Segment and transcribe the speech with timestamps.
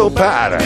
[0.00, 0.58] galopar.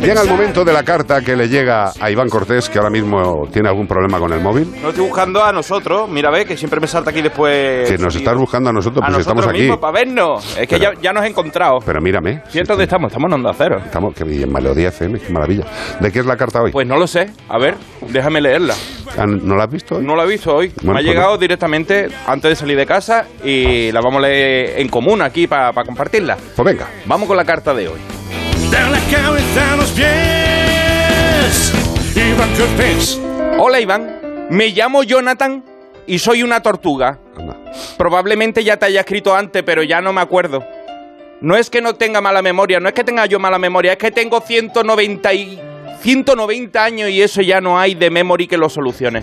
[0.00, 3.48] Llega el momento de la carta que le llega a Iván Cortés, que ahora mismo
[3.50, 4.70] tiene algún problema con el móvil.
[4.82, 7.88] No estoy buscando a nosotros, mira, ve, que siempre me salta aquí después.
[7.90, 9.80] Que nos estás buscando a nosotros, a pues nosotros estamos aquí.
[9.80, 10.44] para vernos.
[10.58, 11.78] Es que Pero- ya, ya nos he encontrado.
[11.84, 12.42] Pero mírame.
[12.48, 13.08] ¿Cierto dónde estamos?
[13.10, 13.76] Estamos en Onda Cero.
[13.84, 15.64] Estamos, que bien, Melodía FM, qué maravilla.
[16.00, 16.72] ¿De qué es la carta hoy?
[16.72, 17.30] Pues no lo sé.
[17.48, 17.74] A ver,
[18.08, 18.74] déjame leerla.
[19.18, 20.04] Ah, ¿No la has visto hoy?
[20.04, 20.68] No la he visto hoy.
[20.76, 24.26] Bueno, me ha pues llegado directamente antes de salir de casa y la vamos a
[24.28, 26.36] leer en común aquí para compartirla.
[26.54, 26.86] Pues venga.
[27.06, 27.98] Vamos con la carta de hoy.
[28.76, 31.72] De la cabeza a los pies.
[32.14, 33.18] Iván Cortés.
[33.58, 35.64] Hola Iván, me llamo Jonathan
[36.06, 37.18] y soy una tortuga.
[37.38, 37.56] Anda.
[37.96, 40.62] Probablemente ya te haya escrito antes, pero ya no me acuerdo.
[41.40, 43.98] No es que no tenga mala memoria, no es que tenga yo mala memoria, es
[43.98, 45.58] que tengo 190, y,
[46.02, 49.22] 190 años y eso ya no hay de memory que lo solucione.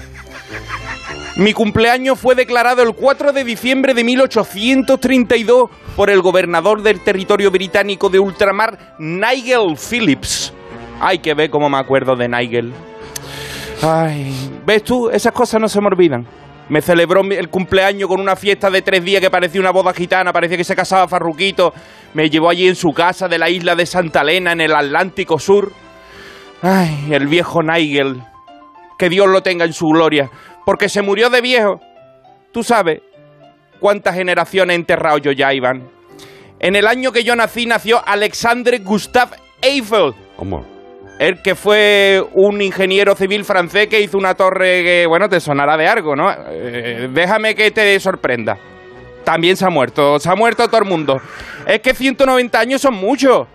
[1.36, 7.50] Mi cumpleaños fue declarado el 4 de diciembre de 1832 por el gobernador del territorio
[7.50, 10.54] británico de ultramar, Nigel Phillips.
[11.02, 12.72] Hay que ver cómo me acuerdo de Nigel.
[13.82, 14.32] Ay,
[14.64, 15.10] ¿ves tú?
[15.10, 16.28] Esas cosas no se me olvidan.
[16.70, 20.32] Me celebró el cumpleaños con una fiesta de tres días que parecía una boda gitana,
[20.32, 21.74] parecía que se casaba Farruquito.
[22.14, 25.40] Me llevó allí en su casa de la isla de Santa Elena, en el Atlántico
[25.40, 25.72] Sur.
[26.62, 28.22] Ay, el viejo Nigel.
[28.98, 30.30] Que Dios lo tenga en su gloria.
[30.66, 31.80] Porque se murió de viejo.
[32.52, 33.02] Tú sabes
[33.80, 35.90] cuántas generaciones he enterrado yo ya, Iván.
[36.60, 40.14] En el año que yo nací, nació Alexandre Gustave Eiffel.
[40.38, 40.66] ¿Cómo?
[41.20, 45.78] Él que fue un ingeniero civil francés que hizo una torre que, bueno, te sonará
[45.78, 46.32] de algo, ¿no?
[46.32, 48.58] Eh, déjame que te sorprenda.
[49.24, 51.22] También se ha muerto, se ha muerto todo el mundo.
[51.66, 53.48] Es que 190 años son muchos.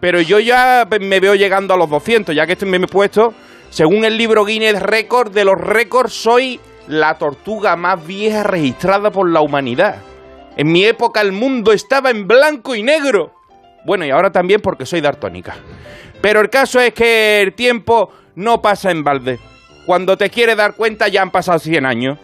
[0.00, 3.34] Pero yo ya me veo llegando a los 200, ya que estoy me he puesto,
[3.70, 9.30] según el libro Guinness Record de los récords, soy la tortuga más vieja registrada por
[9.30, 9.96] la humanidad.
[10.56, 13.34] En mi época el mundo estaba en blanco y negro.
[13.84, 15.56] Bueno, y ahora también porque soy daltónica.
[16.20, 19.38] Pero el caso es que el tiempo no pasa en balde.
[19.86, 22.18] Cuando te quieres dar cuenta ya han pasado 100 años.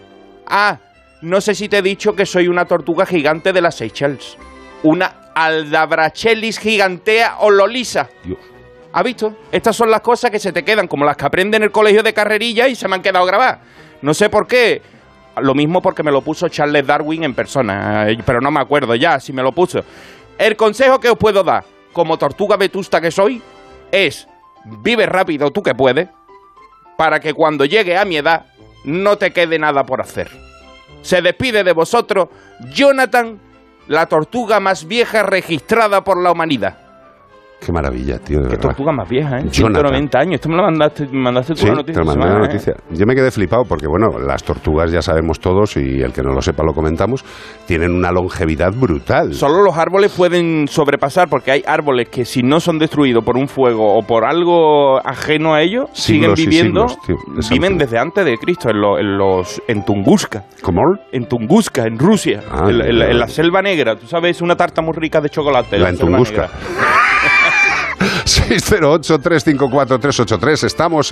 [0.46, 0.78] Ah,
[1.22, 4.36] no sé si te he dicho que soy una tortuga gigante de las Seychelles.
[4.82, 7.50] Una Aldabrachellis gigantea o
[8.94, 9.34] ¿Has visto?
[9.50, 12.04] Estas son las cosas que se te quedan, como las que aprende en el colegio
[12.04, 13.58] de carrerilla y se me han quedado grabadas.
[14.02, 14.80] No sé por qué.
[15.38, 18.94] Lo mismo porque me lo puso Charles Darwin en persona, eh, pero no me acuerdo
[18.94, 19.80] ya si me lo puso.
[20.38, 23.42] El consejo que os puedo dar, como tortuga vetusta que soy,
[23.90, 24.28] es
[24.64, 26.08] vive rápido tú que puedes,
[26.96, 28.46] para que cuando llegue a mi edad
[28.84, 30.30] no te quede nada por hacer.
[31.02, 32.28] Se despide de vosotros
[32.72, 33.40] Jonathan,
[33.88, 36.83] la tortuga más vieja registrada por la humanidad.
[37.60, 38.62] Qué maravilla, tío, de Qué verdad.
[38.68, 39.44] tortuga más vieja, ¿eh?
[39.50, 39.86] Jonathan.
[39.88, 40.34] 190 años.
[40.34, 42.02] Esto me lo mandaste, mandaste tú Sí, te noticia.
[42.02, 42.48] esta mandé semana, ¿eh?
[42.48, 42.74] noticia.
[42.90, 46.32] Yo me quedé flipado porque, bueno, las tortugas ya sabemos todos y el que no
[46.34, 47.24] lo sepa lo comentamos,
[47.66, 49.32] tienen una longevidad brutal.
[49.32, 53.48] Solo los árboles pueden sobrepasar porque hay árboles que si no son destruidos por un
[53.48, 58.68] fuego o por algo ajeno a ellos, siguen viviendo, siglos, viven desde antes de Cristo,
[58.68, 60.82] en, lo- en los en Tunguska, ¿Cómo?
[61.12, 63.10] en Tunguska, en Rusia, Ah, en, la- en la, ya.
[63.12, 63.96] en la selva negra.
[63.96, 65.78] Tú sabes, una tarta muy rica de chocolate.
[65.78, 66.42] La selva Entunguska.
[66.42, 67.03] negra.
[68.24, 70.64] 608-354-383.
[70.64, 71.02] Estamos